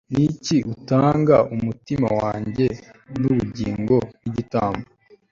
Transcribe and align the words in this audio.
Niki 0.13 0.57
utanga 0.73 1.35
umutima 1.55 2.07
wanjye 2.19 2.67
nubugingo 3.19 3.95
nkigitambo 4.19 4.87